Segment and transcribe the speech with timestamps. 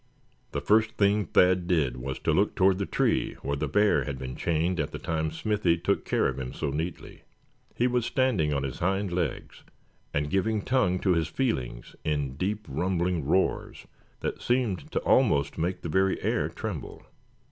[0.51, 4.17] The first thing Thad did was to look toward the tree where the bear had
[4.17, 7.21] been chained at the time Smithy took care of him so neatly.
[7.75, 9.61] He was standing on his hind legs,
[10.11, 13.85] and giving tongue to his feelings in deep rumbling roars
[14.21, 17.03] that seemed to almost make the very air tremble.